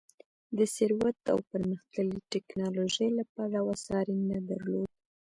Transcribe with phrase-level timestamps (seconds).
[0.57, 4.89] د ثروت او پرمختللې ټکنالوژۍ له پلوه ساری نه درلود.